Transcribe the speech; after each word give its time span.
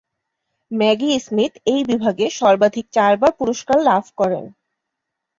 Maggi 0.71 1.11
Smith 1.19 1.53
এই 1.65 1.81
বিভাগে 1.83 2.25
সর্বাধিক 2.39 2.85
চারবার 2.93 3.31
পুরস্কার 3.39 3.77
লাভ 3.89 4.03
করেন। 4.19 4.45